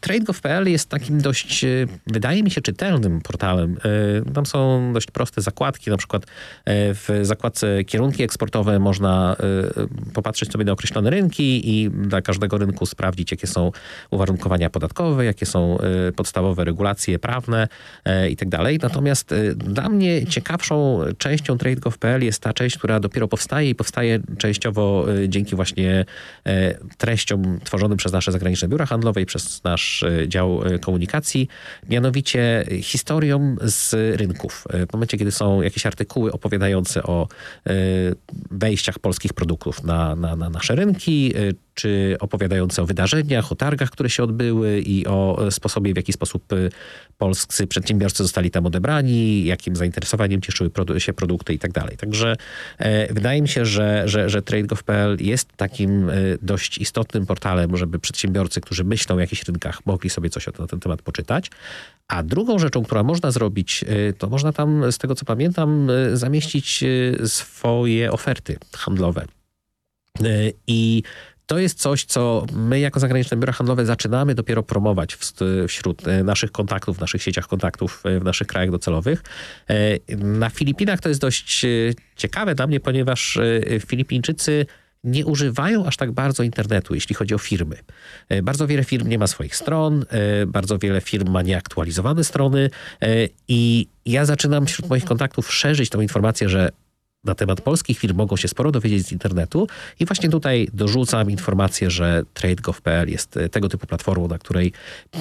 [0.00, 1.68] Trade.gov.pl jest takim dość, e,
[2.06, 3.76] wydaje mi się, czytelnym portalem.
[4.28, 6.28] E, tam są dość proste zakładki, na przykład e,
[6.94, 9.36] w zakładce kierunki eksportowe można
[10.14, 13.72] popatrzeć sobie na określone rynki i dla każdego rynku sprawdzić, jakie są
[14.10, 15.78] uwarunkowania podatkowe, jakie są
[16.16, 17.68] podstawowe regulacje prawne
[18.28, 18.58] itd.
[18.58, 24.20] Tak Natomiast dla mnie ciekawszą częścią Trade.gov.pl jest ta część, która dopiero powstaje i powstaje
[24.38, 26.04] częściowo dzięki właśnie
[26.98, 31.48] treściom tworzonym przez nasze zagraniczne biura handlowe i przez nasz e, dział e, komunikacji,
[31.88, 34.64] mianowicie historią z rynków.
[34.70, 37.28] E, w momencie, kiedy są jakieś artykuły opowiadające o
[38.50, 41.34] wejściach polskich produktów na, na, na nasze rynki,
[41.76, 46.52] czy opowiadające o wydarzeniach, o targach, które się odbyły i o sposobie, w jaki sposób
[46.52, 46.70] y,
[47.18, 51.96] polscy przedsiębiorcy zostali tam odebrani, jakim zainteresowaniem cieszyły się produkty i tak dalej.
[51.96, 52.36] Także
[52.78, 56.10] e, wydaje mi się, że, że, że TradeGov.pl jest takim
[56.42, 60.80] dość istotnym portalem, żeby przedsiębiorcy, którzy myślą o jakichś rynkach, mogli sobie coś na ten
[60.80, 61.50] temat poczytać.
[62.08, 63.84] A drugą rzeczą, która można zrobić,
[64.18, 66.84] to można tam, z tego co pamiętam, zamieścić
[67.24, 69.26] swoje oferty handlowe.
[70.66, 71.02] I
[71.46, 75.16] to jest coś, co my jako zagraniczne biura handlowe zaczynamy dopiero promować
[75.68, 79.22] wśród e, naszych kontaktów, w naszych sieciach kontaktów, e, w naszych krajach docelowych.
[79.68, 81.66] E, na Filipinach to jest dość
[82.16, 83.38] ciekawe dla mnie, ponieważ
[83.86, 84.66] Filipińczycy
[85.04, 87.76] nie używają aż tak bardzo internetu, jeśli chodzi o firmy.
[88.42, 90.04] Bardzo wiele firm nie ma swoich stron,
[90.46, 92.70] bardzo wiele firm ma nieaktualizowane strony
[93.48, 96.70] i ja zaczynam wśród moich kontaktów szerzyć tą informację, że
[97.26, 99.68] na temat polskich firm mogą się sporo dowiedzieć z internetu
[100.00, 104.72] i właśnie tutaj dorzucam informację, że trade.gov.pl jest e, tego typu platformą, na której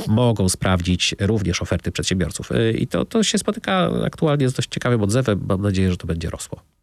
[0.08, 2.52] mogą sprawdzić również oferty przedsiębiorców.
[2.52, 5.46] E, I to, to się spotyka aktualnie z dość ciekawym odzewem.
[5.48, 6.75] Mam nadzieję, że to będzie rosło.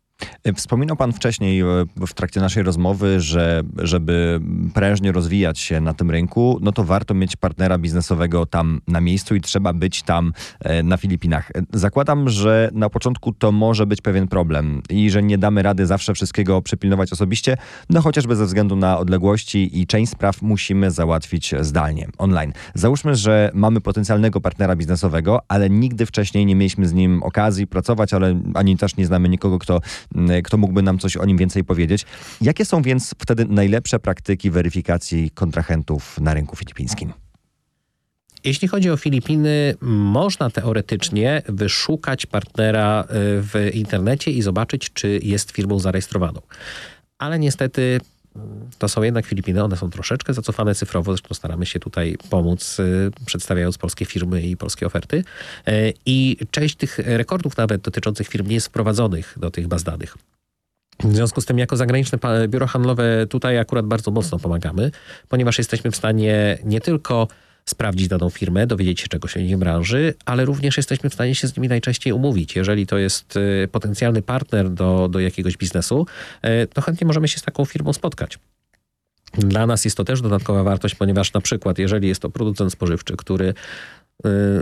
[0.54, 1.64] Wspominał Pan wcześniej e,
[2.06, 4.40] w trakcie naszej rozmowy, że żeby
[4.74, 9.34] prężnie rozwijać się na tym rynku, no to warto mieć partnera biznesowego tam na miejscu
[9.34, 11.50] i trzeba być tam e, na Filipinach.
[11.72, 16.14] Zakładam, że na początku to może być pewien problem i że nie damy rady zawsze
[16.14, 17.56] wszystkiego przypilnować osobiście,
[17.90, 22.52] no chociażby ze względu na odległości i część spraw musimy załatwić zdalnie, online.
[22.74, 28.14] Załóżmy, że mamy potencjalnego partnera biznesowego, ale nigdy wcześniej nie mieliśmy z nim okazji pracować,
[28.14, 29.80] ale ani też nie znamy nikogo, kto
[30.44, 32.06] kto mógłby nam coś o nim więcej powiedzieć.
[32.40, 37.12] Jakie są więc wtedy najlepsze praktyki weryfikacji kontrahentów na rynku filipińskim?
[38.44, 43.06] Jeśli chodzi o Filipiny, można teoretycznie wyszukać partnera y,
[43.42, 46.40] w internecie i zobaczyć, czy jest firmą zarejestrowaną.
[47.18, 48.00] Ale niestety
[48.78, 53.10] to są jednak Filipiny, one są troszeczkę zacofane cyfrowo, zresztą staramy się tutaj pomóc, y,
[53.26, 55.24] przedstawiając polskie firmy i polskie oferty.
[55.68, 60.16] Y, I część tych rekordów nawet dotyczących firm nie jest wprowadzonych do tych baz danych.
[61.04, 62.18] W związku z tym, jako zagraniczne
[62.48, 64.90] biuro handlowe, tutaj akurat bardzo mocno pomagamy,
[65.28, 67.28] ponieważ jesteśmy w stanie nie tylko
[67.64, 71.48] sprawdzić daną firmę, dowiedzieć się czegoś o jej branży, ale również jesteśmy w stanie się
[71.48, 72.56] z nimi najczęściej umówić.
[72.56, 76.06] Jeżeli to jest y, potencjalny partner do, do jakiegoś biznesu,
[76.44, 78.38] y, to chętnie możemy się z taką firmą spotkać.
[79.38, 83.16] Dla nas jest to też dodatkowa wartość, ponieważ na przykład, jeżeli jest to producent spożywczy,
[83.16, 83.54] który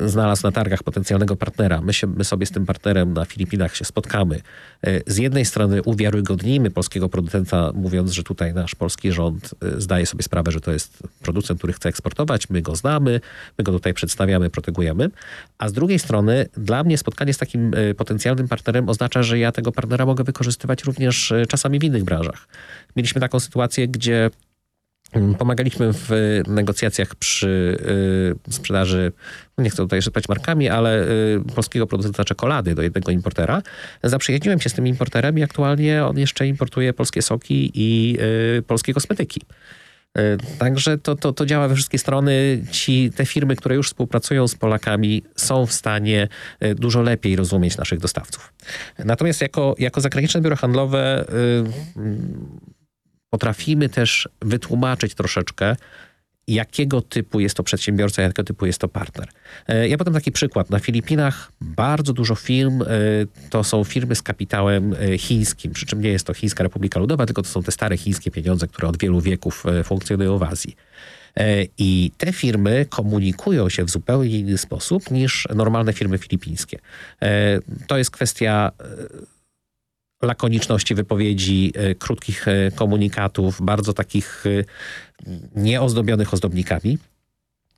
[0.06, 1.80] znalazł na targach potencjalnego partnera.
[1.80, 4.40] My, się, my sobie z tym partnerem na Filipinach się spotkamy.
[4.86, 10.06] Y, z jednej strony uwiarygodnimy polskiego producenta, mówiąc, że tutaj nasz polski rząd y, zdaje
[10.06, 13.20] sobie sprawę, że to jest producent, który chce eksportować, my go znamy,
[13.58, 15.10] my go tutaj przedstawiamy, protegujemy.
[15.58, 19.72] A z drugiej strony dla mnie spotkanie z takim potencjalnym partnerem oznacza, że ja tego
[19.72, 22.48] partnera mogę wykorzystywać również czasami w innych branżach.
[22.96, 24.30] Mieliśmy taką sytuację, gdzie
[25.38, 26.10] pomagaliśmy w
[26.48, 27.78] negocjacjach przy
[28.48, 29.12] y, sprzedaży,
[29.58, 33.62] nie chcę tutaj szeptać markami, ale y, polskiego producenta czekolady do jednego importera.
[34.02, 38.18] Zaprzyjaźniłem się z tym importerem i aktualnie on jeszcze importuje polskie soki i
[38.58, 39.40] y, polskie kosmetyki.
[40.58, 42.64] Także to, to, to działa we wszystkie strony.
[42.70, 46.28] Ci, te firmy, które już współpracują z Polakami, są w stanie
[46.76, 48.52] dużo lepiej rozumieć naszych dostawców.
[48.98, 51.24] Natomiast jako, jako zagraniczne biuro handlowe
[53.30, 55.76] potrafimy też wytłumaczyć troszeczkę,
[56.48, 59.28] jakiego typu jest to przedsiębiorca, jakiego typu jest to partner.
[59.68, 60.70] E, ja podam taki przykład.
[60.70, 62.86] Na Filipinach bardzo dużo firm e,
[63.50, 67.26] to są firmy z kapitałem e, chińskim, przy czym nie jest to Chińska Republika Ludowa,
[67.26, 70.76] tylko to są te stare chińskie pieniądze, które od wielu wieków funkcjonują w Azji.
[71.78, 76.78] I te firmy komunikują się w zupełnie inny sposób niż normalne firmy filipińskie.
[77.86, 78.72] To jest kwestia
[80.22, 84.64] lakoniczności wypowiedzi, e, krótkich e, komunikatów, bardzo takich e,
[85.56, 86.98] nieozdobionych ozdobnikami.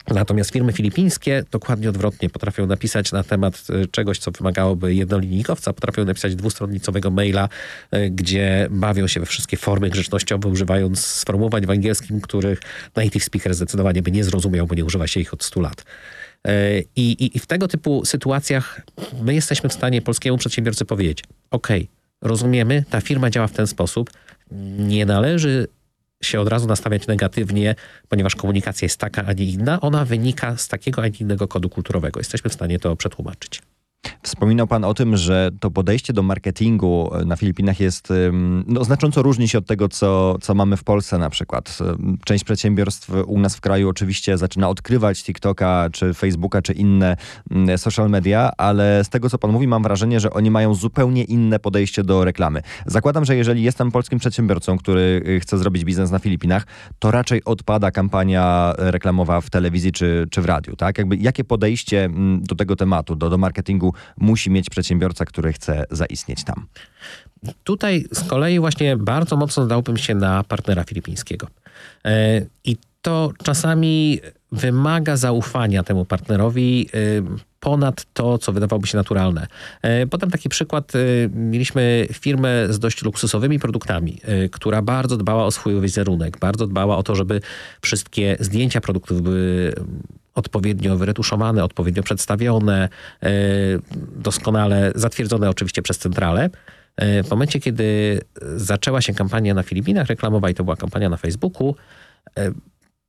[0.09, 6.35] Natomiast firmy filipińskie dokładnie odwrotnie potrafią napisać na temat czegoś, co wymagałoby jednolinijkowca, potrafią napisać
[6.35, 7.49] dwustronnicowego maila,
[8.11, 12.61] gdzie bawią się we wszystkie formy grzecznościowe, używając sformułowań w angielskim, których
[12.97, 15.85] native speaker zdecydowanie by nie zrozumiał, bo nie używa się ich od 100 lat.
[16.97, 18.81] I, i, I w tego typu sytuacjach
[19.23, 21.69] my jesteśmy w stanie polskiemu przedsiębiorcy powiedzieć: OK,
[22.23, 24.11] rozumiemy, ta firma działa w ten sposób.
[24.79, 25.67] Nie należy
[26.23, 27.75] się od razu nastawiać negatywnie,
[28.09, 29.81] ponieważ komunikacja jest taka, a nie inna.
[29.81, 32.21] Ona wynika z takiego, a nie innego kodu kulturowego.
[32.21, 33.63] Jesteśmy w stanie to przetłumaczyć.
[34.33, 38.13] Wspominał Pan o tym, że to podejście do marketingu na Filipinach jest
[38.67, 41.79] no, znacząco różni się od tego, co, co mamy w Polsce na przykład.
[42.25, 47.17] Część przedsiębiorstw u nas w kraju oczywiście zaczyna odkrywać TikToka, czy Facebooka, czy inne
[47.77, 51.59] social media, ale z tego, co Pan mówi, mam wrażenie, że oni mają zupełnie inne
[51.59, 52.63] podejście do reklamy.
[52.87, 56.67] Zakładam, że jeżeli jestem polskim przedsiębiorcą, który y, chce zrobić biznes na Filipinach,
[56.99, 60.99] to raczej odpada kampania reklamowa w telewizji czy, czy w radiu, tak?
[60.99, 66.45] Jakby, jakie podejście do tego tematu, do, do marketingu musi mieć przedsiębiorca, który chce zaistnieć
[66.45, 66.67] tam.
[67.65, 71.47] Tutaj z kolei właśnie bardzo mocno dałbym się na partnera filipińskiego.
[72.05, 74.21] E, I to czasami
[74.53, 76.99] wymaga zaufania temu partnerowi e,
[77.61, 79.47] ponad to, co wydawałoby się naturalne.
[79.83, 80.93] E, Potem taki przykład.
[81.35, 84.21] Mieliśmy firmę z dość luksusowymi produktami,
[84.53, 87.41] która bardzo dbała o swój wizerunek, bardzo dbała o to, żeby
[87.81, 89.73] wszystkie zdjęcia produktów były
[90.35, 92.89] odpowiednio wyretuszowane, odpowiednio przedstawione,
[93.23, 93.29] e,
[94.17, 96.51] doskonale zatwierdzone oczywiście przez centralę.
[96.97, 98.21] E, w momencie, kiedy
[98.57, 101.77] zaczęła się kampania na Filipinach reklamowa i to była kampania na Facebooku,
[102.39, 102.53] e,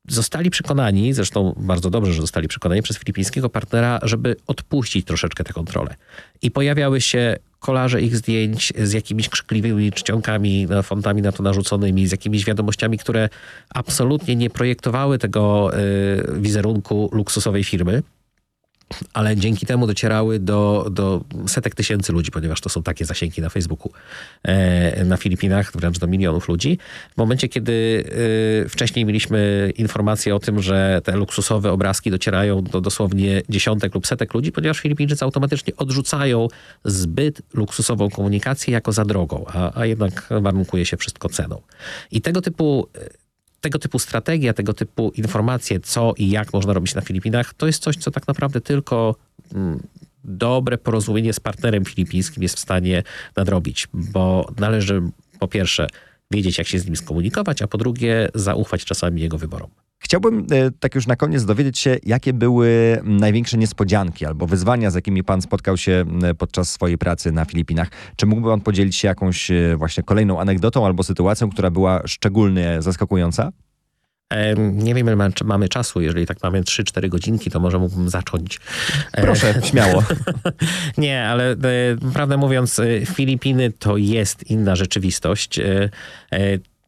[0.08, 5.54] zostali przekonani, zresztą bardzo dobrze, że zostali przekonani przez filipińskiego partnera, żeby odpuścić troszeczkę tę
[5.54, 5.96] kontrolę.
[6.42, 12.12] I pojawiały się kolarze ich zdjęć z jakimiś krzykliwymi czcionkami, fontami na to narzuconymi, z
[12.12, 13.30] jakimiś wiadomościami, które
[13.74, 18.04] absolutnie nie projektowały tego y, wizerunku luksusowej firmy.
[19.14, 23.50] Ale dzięki temu docierały do, do setek tysięcy ludzi, ponieważ to są takie zasięgi na
[23.50, 23.92] Facebooku
[24.44, 26.78] e, na Filipinach, wręcz do milionów ludzi.
[27.14, 28.04] W momencie, kiedy
[28.66, 34.08] e, wcześniej mieliśmy informacje o tym, że te luksusowe obrazki docierają do dosłownie dziesiątek lub
[34.08, 36.48] setek ludzi, ponieważ Filipińczycy automatycznie odrzucają
[36.86, 41.62] zbyt luksusową komunikację jako za drogą, a, a jednak warunkuje się wszystko ceną.
[42.12, 42.88] I tego typu
[43.64, 47.84] tego typu strategia, tego typu informacje, co i jak można robić na Filipinach, to jest
[47.84, 49.16] coś, co tak naprawdę tylko
[49.56, 49.80] mm,
[50.24, 53.04] dobre porozumienie z partnerem filipińskim jest w stanie
[53.36, 55.02] nadrobić, bo należy
[55.40, 55.88] po pierwsze
[56.32, 59.70] wiedzieć, jak się z nim skomunikować, a po drugie zaufać czasami jego wyborom.
[60.04, 64.96] Chciałbym e, tak już na koniec dowiedzieć się, jakie były największe niespodzianki albo wyzwania, z
[64.96, 66.06] jakimi pan spotkał się
[66.38, 67.90] podczas swojej pracy na Filipinach.
[68.16, 72.78] Czy mógłby pan podzielić się jakąś e, właśnie kolejną anegdotą albo sytuacją, która była szczególnie
[72.80, 73.52] zaskakująca?
[74.58, 76.02] Nie wiem, ile mamy czasu.
[76.02, 78.60] Jeżeli tak mamy 3-4 godzinki, to może mógłbym zacząć.
[79.12, 80.04] Proszę, śmiało.
[80.98, 81.56] Nie, ale
[82.14, 85.60] prawdę mówiąc, Filipiny to jest inna rzeczywistość.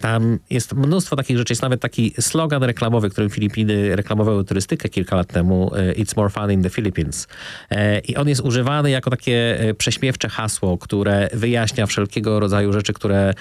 [0.05, 1.51] Tam jest mnóstwo takich rzeczy.
[1.53, 5.71] Jest nawet taki slogan reklamowy, którym Filipiny reklamowały turystykę kilka lat temu.
[5.75, 7.27] E, It's more fun in the Philippines.
[7.69, 12.93] E, I on jest używany jako takie e, prześmiewcze hasło, które wyjaśnia wszelkiego rodzaju rzeczy,
[12.93, 13.33] które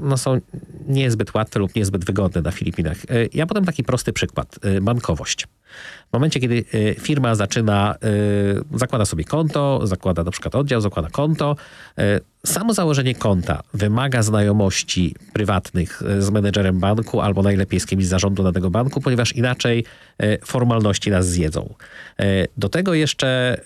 [0.00, 0.40] no, są
[0.86, 2.96] niezbyt łatwe lub niezbyt wygodne na Filipinach.
[3.34, 4.58] Ja podam taki prosty przykład.
[4.82, 5.46] Bankowość.
[6.10, 6.64] W momencie, kiedy
[7.00, 7.94] firma zaczyna,
[8.74, 11.56] zakłada sobie konto, zakłada na przykład oddział, zakłada konto,
[12.44, 18.08] Samo założenie konta wymaga znajomości prywatnych e, z menedżerem banku albo najlepiej z kimś z
[18.08, 19.84] zarządu danego banku, ponieważ inaczej
[20.18, 21.74] e, formalności nas zjedzą.
[22.18, 22.24] E,
[22.56, 23.60] do tego jeszcze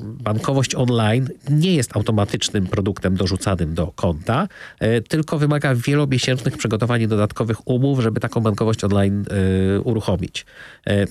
[0.00, 4.48] bankowość online nie jest automatycznym produktem dorzucanym do konta,
[5.08, 9.24] tylko wymaga wielomiesięcznych przygotowań i dodatkowych umów, żeby taką bankowość online
[9.84, 10.46] uruchomić.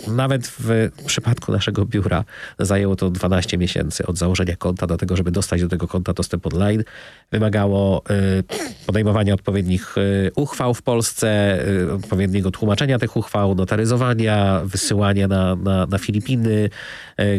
[0.07, 2.23] Nawet w przypadku naszego biura
[2.59, 6.47] zajęło to 12 miesięcy od założenia konta do tego, żeby dostać do tego konta dostęp
[6.47, 6.83] online
[7.31, 8.43] wymagało y,
[8.85, 15.85] podejmowania odpowiednich y, uchwał w Polsce, y, odpowiedniego tłumaczenia tych uchwał, notaryzowania, wysyłania na, na,
[15.85, 16.69] na Filipiny,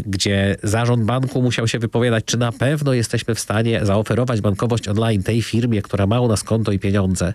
[0.06, 5.22] gdzie zarząd banku musiał się wypowiadać, czy na pewno jesteśmy w stanie zaoferować bankowość online
[5.22, 7.34] tej firmie, która ma u nas konto i pieniądze.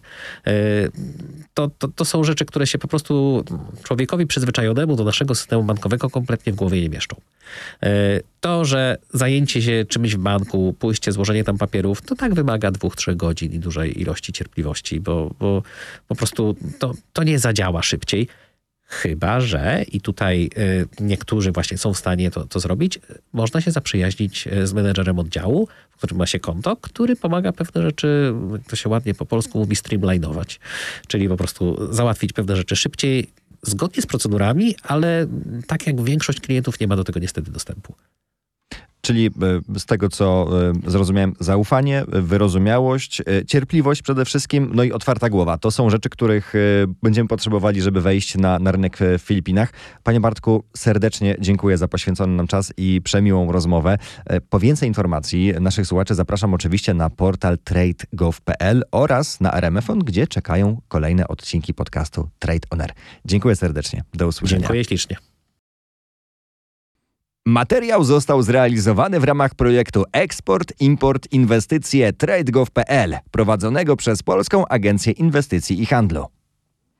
[1.53, 3.43] To, to, to są rzeczy, które się po prostu
[3.83, 7.15] człowiekowi przyzwyczajonemu do naszego systemu bankowego kompletnie w głowie nie mieszczą.
[8.39, 12.95] To, że zajęcie się czymś w banku, pójście, złożenie tam papierów, to tak wymaga dwóch,
[12.95, 15.63] trzech godzin i dużej ilości cierpliwości, bo, bo
[16.07, 18.27] po prostu to, to nie zadziała szybciej.
[18.85, 22.99] Chyba, że i tutaj y, niektórzy właśnie są w stanie to, to zrobić,
[23.33, 27.81] można się zaprzyjaźnić y, z menedżerem oddziału, w którym ma się konto, który pomaga pewne
[27.81, 28.33] rzeczy,
[28.67, 30.59] to się ładnie po polsku mówi, streamlinować,
[31.07, 33.29] czyli po prostu załatwić pewne rzeczy szybciej,
[33.63, 35.27] zgodnie z procedurami, ale
[35.67, 37.93] tak jak większość klientów nie ma do tego niestety dostępu.
[39.05, 40.47] Czyli e, z tego, co
[40.85, 45.57] e, zrozumiałem, zaufanie, wyrozumiałość, e, cierpliwość przede wszystkim, no i otwarta głowa.
[45.57, 46.53] To są rzeczy, których
[47.01, 49.73] będziemy potrzebowali, żeby wejść na, na rynek w Filipinach.
[50.03, 53.97] Panie Bartku, serdecznie dziękuję za poświęcony nam czas i przemiłą rozmowę.
[54.49, 60.81] Po więcej informacji naszych słuchaczy zapraszam oczywiście na portal trade.gov.pl oraz na RMFON, gdzie czekają
[60.87, 62.93] kolejne odcinki podcastu Trade On Air.
[63.25, 64.03] Dziękuję serdecznie.
[64.13, 64.59] Do usłyszenia.
[64.59, 65.32] Dziękuję ślicznie.
[67.45, 75.81] Materiał został zrealizowany w ramach projektu Eksport, Import, Inwestycje TradeGov.pl prowadzonego przez Polską Agencję Inwestycji
[75.81, 76.25] i Handlu.